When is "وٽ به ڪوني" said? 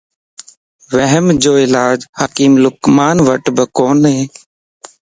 3.27-4.17